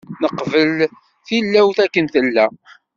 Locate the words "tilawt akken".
1.27-2.05